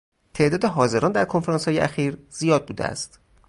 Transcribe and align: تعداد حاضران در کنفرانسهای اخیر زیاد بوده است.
تعداد 0.33 0.65
حاضران 0.65 1.11
در 1.11 1.25
کنفرانسهای 1.25 1.79
اخیر 1.79 2.17
زیاد 2.29 2.67
بوده 2.67 2.83
است. 2.85 3.19